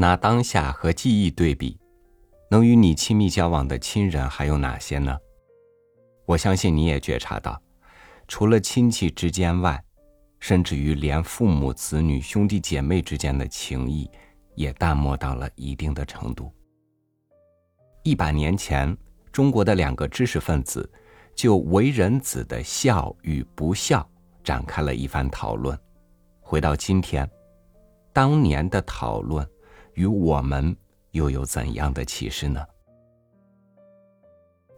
[0.00, 1.76] 拿当下和记忆对比，
[2.48, 5.18] 能与你亲密交往的亲人还有哪些呢？
[6.24, 7.60] 我相信你也觉察到，
[8.28, 9.82] 除了亲戚之间外，
[10.38, 14.08] 甚至于连父母、子女、兄弟姐妹之间的情谊，
[14.54, 16.52] 也淡漠到了一定的程度。
[18.04, 18.96] 一百年前，
[19.32, 20.88] 中国的两个知识分子
[21.34, 24.08] 就为人子的孝与不孝
[24.44, 25.76] 展开了一番讨论。
[26.40, 27.28] 回到今天，
[28.12, 29.44] 当年的讨论。
[29.98, 30.76] 与我们
[31.10, 32.64] 又有怎样的启示呢？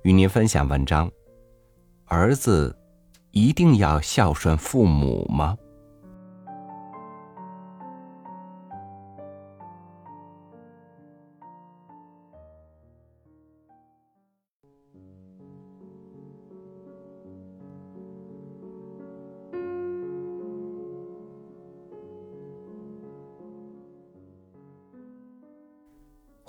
[0.02, 1.10] 与您分享文章：
[2.06, 2.74] 儿子
[3.30, 5.54] 一定要孝顺父母吗？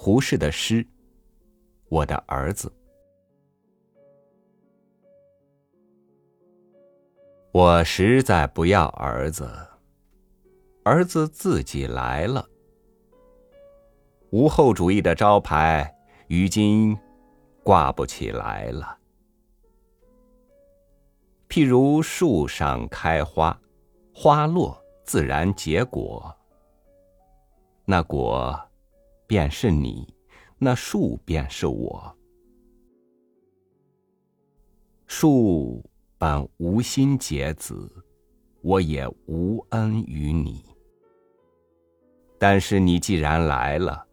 [0.03, 0.83] 胡适的诗
[1.87, 2.73] ：“我的儿子，
[7.51, 9.47] 我实在不要儿子，
[10.83, 12.49] 儿子自己来了。
[14.31, 15.95] 无后主义的招牌，
[16.29, 16.97] 于今
[17.63, 18.97] 挂不起来了。
[21.47, 23.55] 譬如树上开花，
[24.15, 26.35] 花落自然结果，
[27.85, 28.59] 那果。”
[29.31, 30.13] 便是你，
[30.57, 32.13] 那树便是我。
[35.07, 35.81] 树
[36.17, 37.89] 本无心结子，
[38.61, 40.65] 我也无恩于你。
[42.37, 44.05] 但是你既然来了，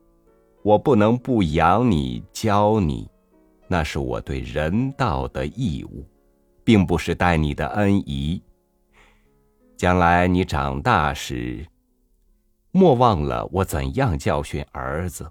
[0.62, 3.10] 我不能不养你、教你，
[3.66, 6.06] 那是我对人道的义务，
[6.62, 8.40] 并不是待你的恩仪。
[9.76, 11.66] 将来你长大时。
[12.70, 15.30] 莫忘了我怎样教训儿子。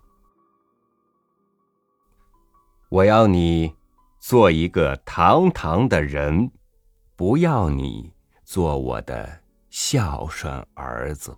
[2.89, 3.75] 我要你
[4.19, 6.51] 做一个堂堂的人，
[7.15, 8.11] 不要你
[8.43, 11.35] 做我的孝顺儿子。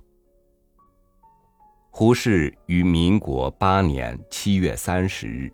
[1.92, 5.52] 胡适于民国八年七月三十日。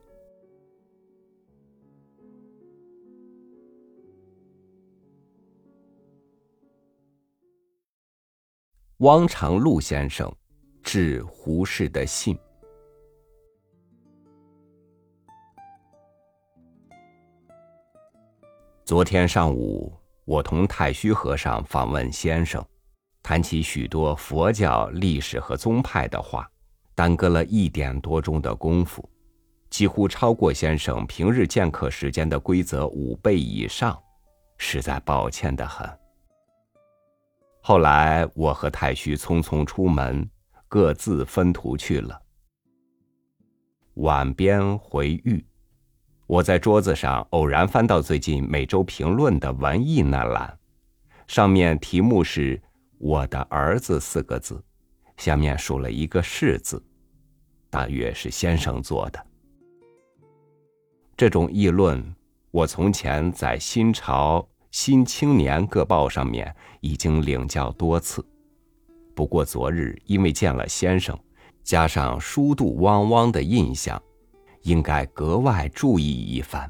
[9.06, 10.28] 汪长禄先生。
[10.82, 12.36] 致胡适的信。
[18.84, 19.94] 昨天上午，
[20.26, 22.66] 我同太虚和尚访问先生，
[23.22, 26.50] 谈起许多佛教历史和宗派的话，
[26.96, 29.08] 耽搁了一点多钟的功夫，
[29.70, 33.96] 几乎超过先生平日见客时间的规则五倍以上，
[34.58, 35.88] 实在抱歉的很。
[37.68, 40.30] 后来，我和太虚匆匆出门。
[40.68, 42.22] 各自分途去了。
[43.96, 45.44] 晚边回寓，
[46.28, 50.56] 我在桌子上偶然翻到最近《每周评论》的文艺那栏，
[51.26, 52.62] 上面题目是
[53.00, 54.64] “我的儿子”四个字，
[55.18, 56.84] 下面数了一个“是”字，
[57.72, 59.26] 大约是先生做的。
[61.18, 62.16] 这种议论，
[62.52, 64.40] 我从前在《新潮》
[64.75, 68.22] 《新青年》各报上面已经领教多次。
[69.16, 71.18] 不过昨日因为见了先生，
[71.63, 74.00] 加上书度汪汪的印象，
[74.64, 76.69] 应该格外注意一番。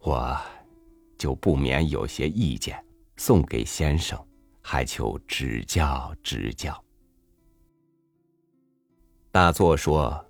[0.00, 0.36] 我
[1.16, 2.84] 就不免有些意见，
[3.16, 4.18] 送给先生，
[4.60, 6.76] 还求指教指教。
[9.30, 10.26] 大作说：“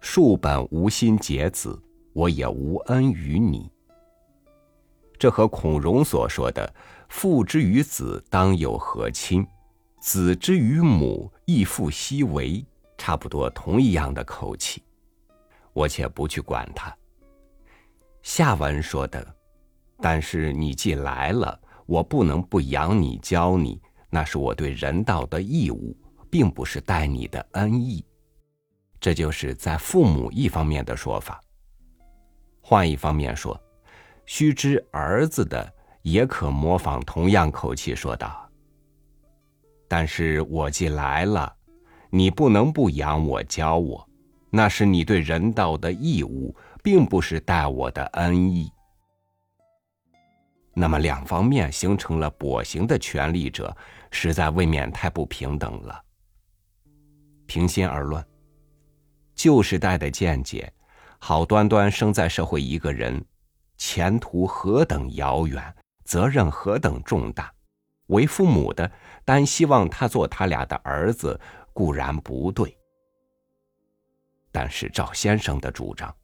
[0.00, 1.78] 树本无心结子，
[2.14, 3.70] 我也无恩于你。”
[5.24, 6.70] 这和孔融所说的
[7.08, 9.42] “父之于子，当有和亲”。
[9.98, 12.62] 子之于母，亦复奚为？
[12.98, 14.82] 差不多同一样的口气，
[15.72, 16.94] 我且不去管他。
[18.22, 19.34] 下文说的，
[19.98, 25.96] 但是你既来了，我不能不养你、教你，那是我对人道的义务，
[26.30, 28.04] 并不是待你的恩义。
[29.00, 31.40] 这就是在父母一方面的说法。
[32.60, 33.58] 换一方面说，
[34.26, 35.72] 须知儿子的，
[36.02, 38.48] 也可模仿同样口气说道。
[39.86, 41.54] 但是我既来了，
[42.10, 44.08] 你不能不养我、教我，
[44.50, 48.70] 那是你对人道的义务，并不是待我的恩义。
[50.72, 53.76] 那么两方面形成了跛行的权利者，
[54.10, 56.02] 实在未免太不平等了。
[57.46, 58.24] 平心而论，
[59.36, 60.72] 旧时代的见解，
[61.18, 63.24] 好端端生在社会一个人，
[63.76, 65.74] 前途何等遥远，
[66.04, 67.52] 责任何等重大。
[68.08, 68.90] 为父母的，
[69.24, 71.40] 单希望他做他俩的儿子，
[71.72, 72.76] 固然不对，
[74.52, 76.14] 但是赵先生的主张，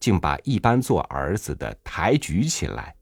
[0.00, 2.94] 竟把一般做儿子的抬举起来，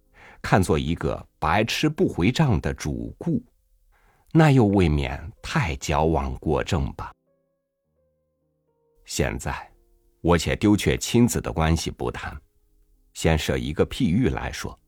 [0.42, 3.42] 看作一个白吃不回账的主顾，
[4.32, 7.10] 那又未免太矫枉过正吧。
[9.06, 9.69] 现在，
[10.20, 12.38] 我且丢却亲子的关系不谈，
[13.12, 14.79] 先设一个譬喻来说。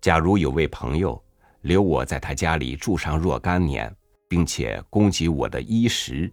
[0.00, 1.22] 假如有位朋友
[1.62, 3.94] 留我在他家里住上若干年，
[4.28, 6.32] 并且供给我的衣食，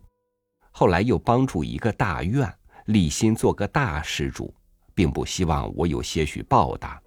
[0.72, 2.52] 后来又帮助一个大院，
[2.86, 4.54] 立心做个大施主，
[4.94, 7.02] 并不希望我有些许报答。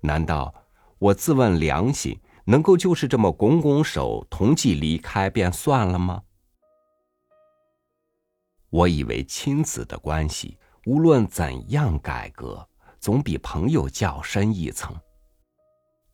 [0.00, 0.54] 难道
[0.98, 6.22] 我自问良心，能够就是这么拱拱手，同济离开便算了吗？
[8.70, 10.56] 我以为亲子的关系，
[10.90, 14.92] 无论怎样改革，总比朋友较深一层。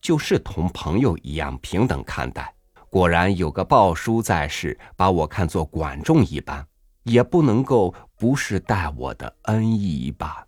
[0.02, 2.54] 就是同朋友一样平等看待，
[2.90, 6.62] 果然有个鲍叔在世，把我看作管仲一般，
[7.04, 10.46] 也不能够不是待我的恩义吧。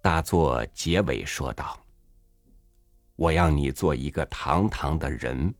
[0.00, 1.76] 大作结尾说道
[3.16, 5.52] ：“我要你做一个堂堂的人，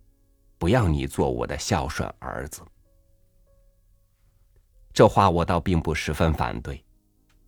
[0.59, 2.63] 不要你做我的孝顺儿子。”
[4.94, 6.82] 这话我倒并不十分反对，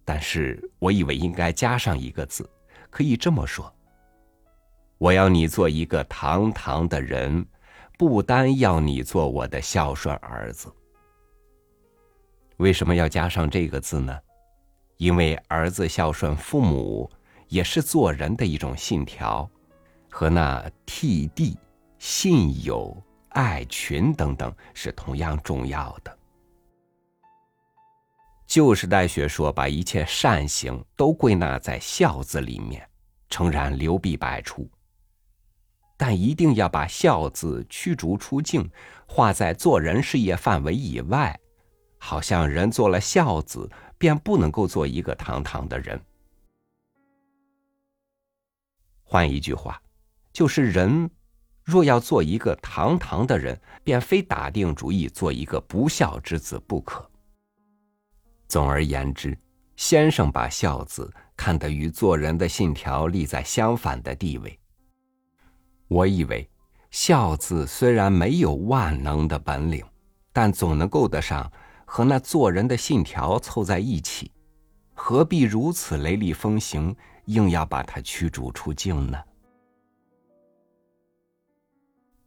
[0.04, 2.48] 但是我以为应该加上一个字。
[2.90, 3.72] 可以这么说，
[4.98, 7.46] 我要你做一个堂堂的人，
[7.96, 10.72] 不单要你做我的孝顺儿子。
[12.56, 14.18] 为什么要加上这个字呢？
[14.96, 17.08] 因为儿子孝顺父母
[17.48, 19.48] 也是做人的一种信条，
[20.10, 21.56] 和那悌弟、
[21.98, 22.96] 信友、
[23.28, 26.15] 爱群等等是同样重要的。
[28.46, 32.88] 旧时代学说把一切善行都归纳在“孝”字里面，
[33.28, 34.68] 诚然流弊百出。
[35.96, 38.70] 但一定要把“孝”字驱逐出境，
[39.06, 41.38] 划在做人事业范围以外，
[41.98, 46.00] 好像人做了孝子，便不能够做一个堂堂的人。
[49.02, 49.80] 换一句话，
[50.32, 51.10] 就是人
[51.64, 57.10] 若要做一个堂堂的人，便非打定主意做一个不孝之子不可。
[58.48, 59.36] 总而言之，
[59.76, 64.58] 先生把孝字看得与做人的信条立在相反的地位。
[65.88, 66.48] 我以为，
[66.90, 69.84] 孝字虽然没有万能的本领，
[70.32, 71.50] 但总能够得上
[71.84, 74.30] 和那做人的信条凑在一起。
[74.94, 76.96] 何必如此雷厉风行，
[77.26, 79.18] 硬要把它驱逐出境呢？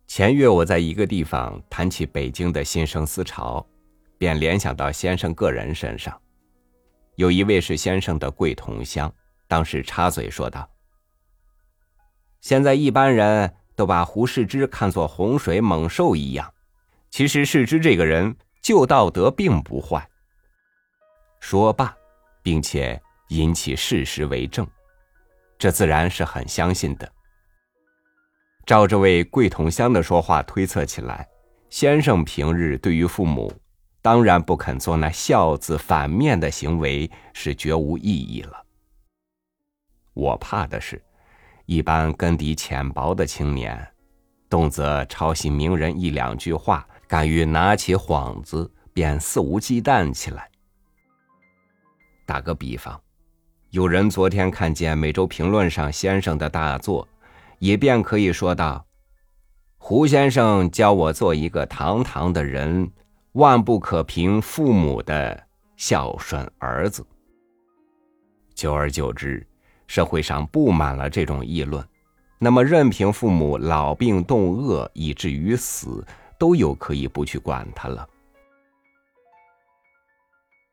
[0.05, 3.65] 前月我在一个地方谈起北京的新生思潮。
[4.19, 6.21] 便联想到先生个人身上，
[7.15, 9.11] 有一位是先生的贵同乡，
[9.47, 10.69] 当时插嘴说道
[12.41, 16.53] ：“现在一般人都把胡适之看作洪水猛兽一样，
[17.09, 20.05] 其实世之这个人旧道德并不坏。”
[21.39, 21.95] 说罢，
[22.43, 24.67] 并且引起事实为证，
[25.57, 27.09] 这自然是很相信的。
[28.65, 31.25] 照这位贵同乡的说话推测起来，
[31.69, 33.49] 先生平日对于父母。
[34.01, 38.65] 当然不肯做那孝字反面的行为，是绝无意义了。
[40.13, 41.01] 我怕的是，
[41.65, 43.85] 一般根底浅薄的青年，
[44.49, 50.49] 动则抄袭名人一两句话，敢于拿起幌子，便肆无忌惮起来。
[52.25, 52.99] 打个比方，
[53.71, 57.05] 有人昨天看见《每周评论》上先生的大作，
[57.59, 58.85] 也便可以说道
[59.77, 62.89] ：“胡先生教我做一个堂堂的人。”
[63.33, 67.05] 万不可凭父母的孝顺儿子。
[68.55, 69.45] 久而久之，
[69.85, 71.87] 社会上布满了这种议论，
[72.39, 76.03] 那么任凭父母老病冻饿以至于死，
[76.39, 78.07] 都有可以不去管他了。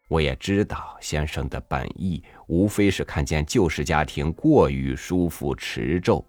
[0.08, 6.24] 我也知道先生的本意，无非是看见旧式家庭过于舒服持咒，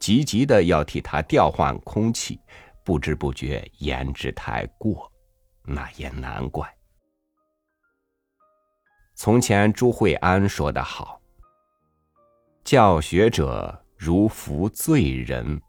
[0.00, 2.40] 急急的要替他调换空气，
[2.84, 5.09] 不知不觉言之太过。
[5.72, 6.68] 那也难怪。
[9.14, 11.20] 从前朱惠安说得好
[12.64, 15.60] ：“教学者如扶罪人。”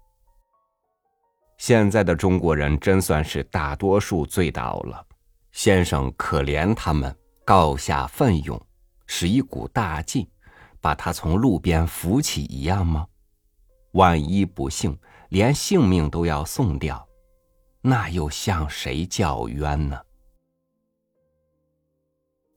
[1.57, 5.05] 现在的中国人真算是大多数醉倒了。
[5.51, 8.59] 先生可怜他们，告下奋勇，
[9.05, 10.27] 使一股大劲，
[10.79, 13.05] 把他从路边扶起一样吗？
[13.91, 17.05] 万一不幸，连性命都要送掉。
[17.83, 19.99] 那又向谁叫冤呢？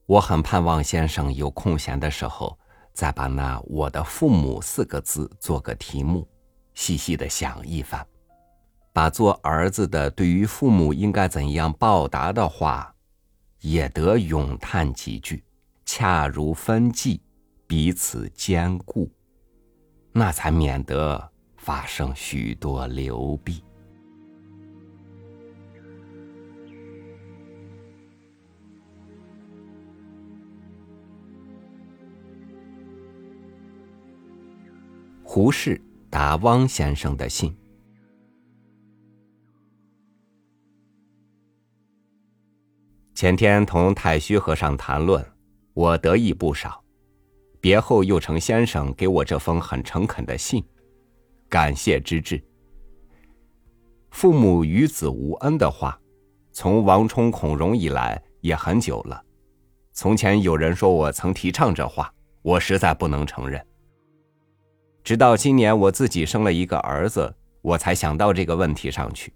[0.05, 2.59] 我很盼望先生有空闲的时候，
[2.93, 6.29] 再把那“我的父母”四个字做个题目，
[6.75, 8.07] 细细的想一番。
[8.93, 12.95] 把做儿子的对于父母应该怎样报答的话，
[13.61, 15.43] 也得咏叹几句，
[15.87, 17.23] 恰如分际，
[17.67, 19.11] 彼此兼顾，
[20.13, 23.64] 那才免得发生许多流弊。
[35.35, 37.53] 胡适答汪先生的信。
[43.17, 45.27] 前天同太虚和尚谈论，
[45.73, 46.81] 我得意不少。
[47.61, 50.65] 别后又承先生给我这封很诚恳的信，
[51.49, 52.41] 感谢之至。
[54.13, 56.01] 父母与子无恩的话，
[56.53, 59.21] 从王充、孔融以来也很久了。
[59.91, 63.61] 从前有人说我曾提倡这话，我实在不能承认。
[65.05, 67.33] 直到今年我自己生了一个儿子，
[67.63, 69.33] 我才想到这个问题上去。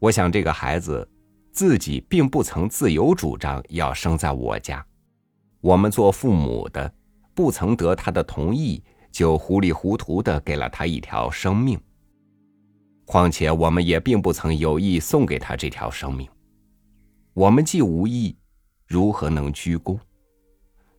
[0.00, 1.08] 我想这个孩子。
[1.52, 4.84] 自己并不曾自由主张要生在我家，
[5.62, 6.92] 我们做父母的
[7.34, 11.80] 不曾得他的同意，就糊里糊涂的给了他一条生命。
[13.06, 16.28] 况且我们也并不曾有意送给他这条生命。
[17.32, 18.36] 我们既无意，
[18.86, 19.98] 如何能鞠躬？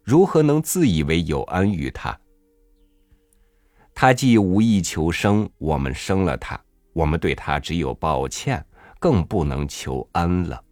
[0.03, 2.19] 如何能自以为有恩于他？
[3.99, 6.61] 他既无意求生，我们生了他，
[6.93, 8.63] 我们对他只有抱歉。
[8.99, 10.63] 更不能求恩了。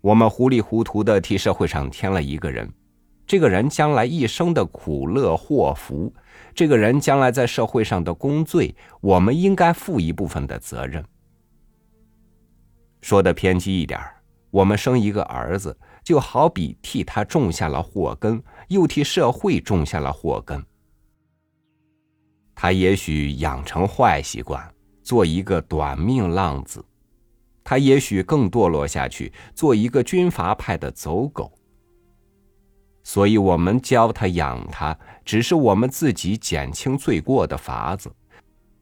[0.00, 2.68] 我们糊里糊涂的替社会上添了一个人，
[3.24, 6.12] 这个人将来一生的苦乐祸福，
[6.52, 11.04] 这个人将来在社会上的功罪，我们应该负一部分的责任。
[13.02, 14.00] 说的偏激一点
[14.50, 20.60] 我们生一个儿子，就好比替他种下了祸根，又替社会种下了祸根。
[22.54, 24.72] 他也许养成坏习惯。
[25.02, 26.82] 做一个短命浪子，
[27.62, 31.52] 他也许更堕落下去，做一个军阀派的走狗。
[33.02, 38.10] 所以，我们教他养他，只是我们自己减轻罪过的法子，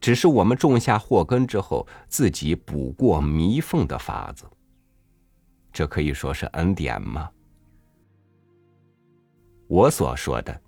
[0.00, 4.44] 只是我们种下祸根之后自己补过弥缝的法子。
[5.72, 7.28] 这可以说是恩典吗？
[9.66, 10.60] 我所说的，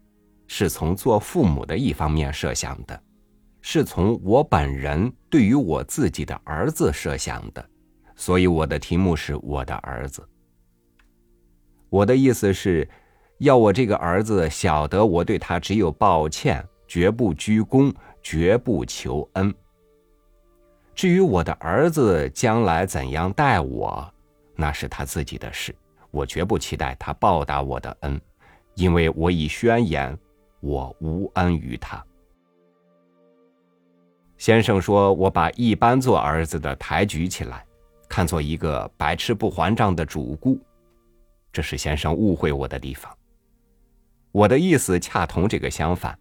[0.47, 3.01] 是从做父母的一方面设想的。
[3.67, 7.67] 是从我本人对于我自己的儿子设想的，
[8.15, 10.23] 所以我的题目是我的儿子。
[11.89, 12.87] 我的意思是，
[13.39, 17.91] 要我这个儿子晓得我对他只有抱歉，绝不鞠躬，
[18.23, 19.55] 绝不求恩。
[20.95, 24.13] 至于我的儿子将来怎样待我，
[24.57, 25.75] 那是他自己的事，
[26.11, 28.21] 我绝不期待他报答我的恩，
[28.75, 30.17] 因为我已宣言，
[30.65, 32.03] 我无恩于他。
[34.39, 37.67] 先生说：“我把一般做儿子的抬举起来，
[38.09, 40.59] 看作一个白吃不还账的主顾，
[41.53, 43.15] 这是先生误会我的地方。
[44.33, 46.19] 我的意思恰同这个相反。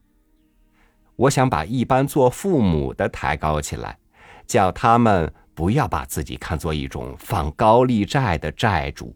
[1.15, 3.97] 我想把一般做父母的抬高起来，
[4.45, 9.15] 叫他们不要把自己看作一种放高利债的债主。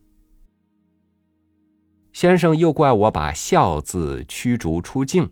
[2.19, 5.31] 先生又怪我把孝字驱逐出境。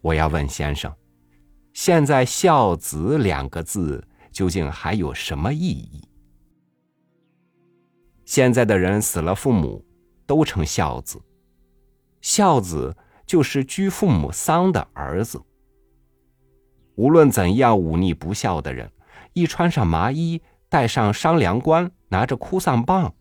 [0.00, 0.92] 我要问先生。”
[1.72, 6.02] 现在“孝子”两个字究竟还有什么意义？
[8.24, 9.86] 现在的人死了父母，
[10.26, 11.22] 都称孝子。
[12.20, 15.40] 孝子就是居父母丧的儿子。
[16.96, 18.90] 无论怎样忤逆不孝的人，
[19.32, 23.14] 一穿上麻衣，戴上商量冠，拿着哭丧棒，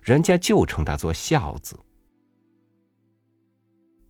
[0.00, 1.76] 人家就称他做孝子。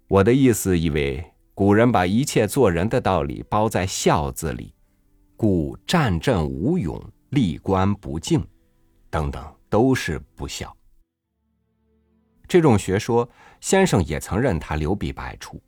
[0.09, 1.25] 我的意思，以为。
[1.55, 4.73] 古人把一切做人的道理包在“孝”字里，
[5.37, 8.47] 故战阵无勇、立官不敬，
[9.11, 10.73] 等等，都是不孝。
[12.47, 13.29] 这种学说，
[13.61, 15.61] 先生也曾任他流弊百出。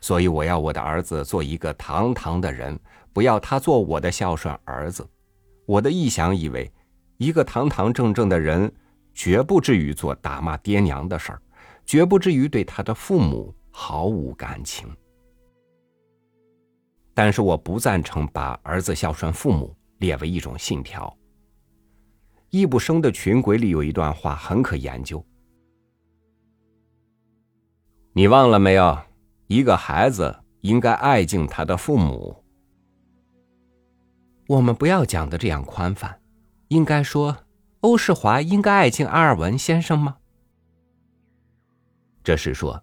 [0.00, 2.76] 所以，我要我的儿子做一个堂堂的人，
[3.12, 5.08] 不要他做我的孝顺儿子。
[5.64, 6.68] 我的臆想以为，
[7.18, 8.72] 一个堂堂正正的人，
[9.14, 11.40] 绝不至于做打骂爹娘的事儿，
[11.88, 13.52] 绝不至于对他的父母。
[13.80, 14.88] 毫无感情，
[17.14, 21.16] 但是我不赞成把儿子孝顺父母列为一种信条。
[22.50, 25.24] 易卜生的群鬼里有一段话很可研究。
[28.14, 28.98] 你忘了没有？
[29.46, 32.44] 一个孩子应该爱敬他的父母。
[34.48, 36.20] 我们不要讲的这样宽泛，
[36.66, 37.36] 应该说，
[37.82, 40.16] 欧世华应该爱敬阿尔文先生吗？
[42.28, 42.78] 这是说。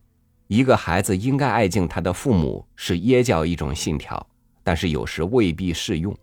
[0.47, 4.27] 一个孩子应该爱敬他的父母，是耶教一种信条，
[4.63, 6.17] 但是有时未必适用。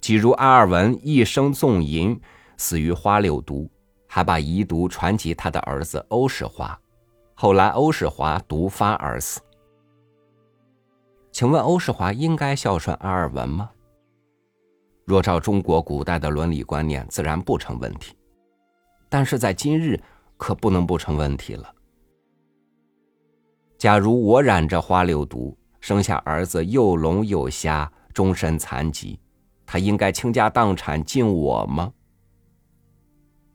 [0.00, 2.20] 即如阿尔文一生纵淫，
[2.56, 3.70] 死于花柳毒，
[4.08, 6.76] 还把遗毒传给他的儿子欧世华，
[7.34, 9.40] 后来欧世华毒发而死。
[11.30, 13.70] 请问欧世华应该孝顺阿尔文吗？
[15.04, 18.16] 若照中国古代的伦理观念，自然不成问题。
[19.08, 20.00] 但是在今日，
[20.36, 21.71] 可不能不成问题了。
[23.82, 29.18] 假如我染着花柳毒，生下儿子又聋又瞎，终身残疾，
[29.66, 31.92] 他应该倾家荡产敬我吗？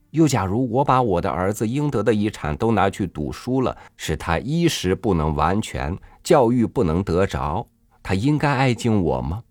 [0.10, 7.66] 又假如我把我的儿子应得的遗产都拿去赌输了，使他衣食不能完全，教育不能得着，
[8.04, 9.46] 他应该爱敬我吗？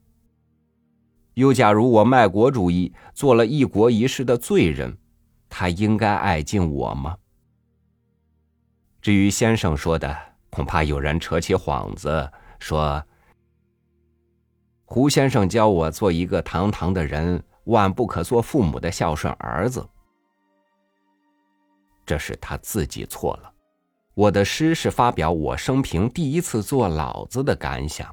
[1.32, 4.98] 又假如我卖国主义，做了一国一世的罪人，
[5.48, 7.16] 他应该爱敬我吗？
[9.00, 10.14] 至于先生说的，
[10.56, 13.04] 恐怕有人扯起幌子说，
[14.86, 19.86] 胡先生教我做一个堂堂的人，万不可做父母的孝顺儿子。
[22.06, 23.52] 这是他自己错了。
[24.14, 28.10] 我的诗是发表我生平第一次做老子的感想。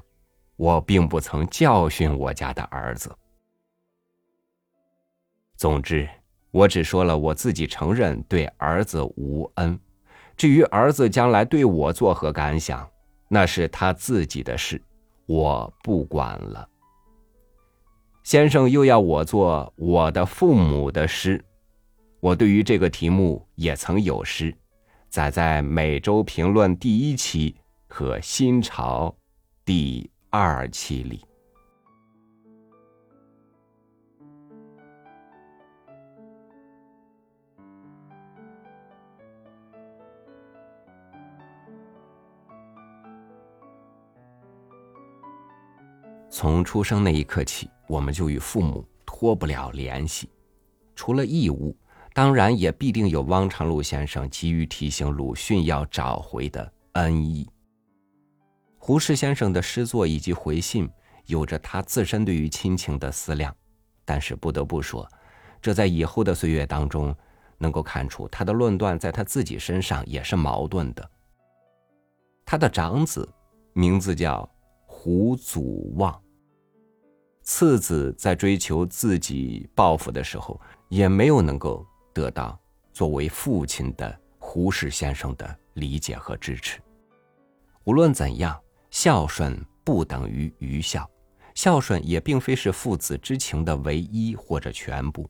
[0.56, 3.10] 我并不曾教训我家的儿子。
[5.56, 6.06] 总之，
[6.50, 9.80] 我只说了我自己承认对儿子无恩。
[10.36, 12.88] 至于儿子将来对我作何感想，
[13.28, 14.80] 那是他自己的事，
[15.26, 16.68] 我不管了。
[18.22, 21.44] 先生又要我做我的父母的诗，
[22.20, 24.54] 我对于这个题目也曾有诗，
[25.10, 27.54] 载在《每周评论》第一期
[27.86, 29.14] 和《新潮》
[29.64, 30.10] 第。
[30.36, 31.24] 二期里，
[46.36, 50.28] 从出生那一刻起，我们就与父母脱不了联系。
[50.96, 51.76] 除了义务，
[52.12, 57.48] 当然也必定有汪长禄先生急于提醒鲁迅要找回的恩义。
[58.78, 60.90] 胡适先生的诗作以及回信，
[61.26, 63.54] 有着他自身对于亲情的思量，
[64.04, 65.08] 但是不得不说，
[65.62, 67.14] 这在以后的岁月当中，
[67.58, 71.10] 能够看出他的论断在他自己身上也是矛盾的。
[72.44, 73.32] 他的长子
[73.72, 74.48] 名字叫
[74.84, 76.20] 胡祖望，
[77.44, 82.58] 次子在追求自己抱负的时候，也没有能够得到
[82.92, 86.80] 作为父亲的胡适先生的理解和支持。
[87.84, 88.60] 无论怎样。
[88.90, 91.10] 孝顺不等于愚孝，
[91.56, 95.28] 孝顺也并非是父子之情的唯一或者全部。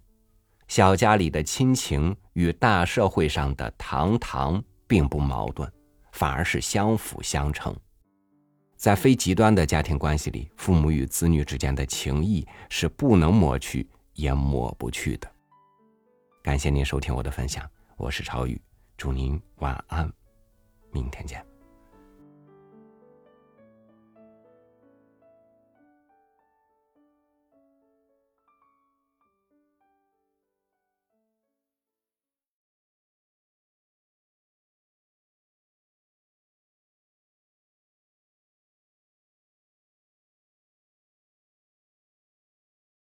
[0.69, 5.67] 小家里的亲情与大社会上的堂堂并不矛盾，
[6.13, 7.75] 反而是相辅相成。
[8.85, 15.33] 在非极端的家庭关系里，父母与子女之间的情谊是不能抹去也抹不去的。
[16.43, 17.67] 感谢您收听我的分享，
[17.97, 18.61] 我是超宇，
[18.99, 20.13] 祝您晚安，
[20.93, 21.54] 明天见。